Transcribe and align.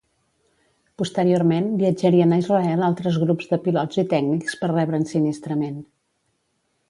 Posteriorment 1.01 1.67
viatjarien 1.81 2.31
a 2.31 2.39
Israel 2.45 2.81
altres 2.89 3.19
grups 3.25 3.51
de 3.53 3.61
pilots 3.67 4.01
i 4.05 4.07
tècnics 4.15 4.59
per 4.63 4.71
rebre 4.75 5.01
ensinistrament. 5.03 5.77